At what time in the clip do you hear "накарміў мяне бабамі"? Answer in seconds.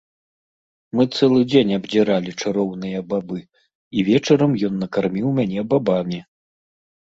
4.87-6.19